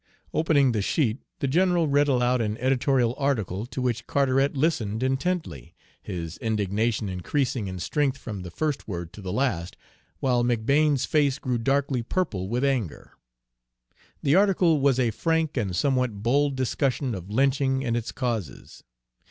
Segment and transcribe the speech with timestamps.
[0.33, 5.75] Opening the sheet the general read aloud an editorial article, to which Carteret listened intently,
[6.01, 9.77] his indignation increasing in strength from the first word to the last,
[10.19, 13.11] while McBane's face grew darkly purple with anger.
[14.23, 18.83] The article was a frank and somewhat bold discussion of lynching and its causes.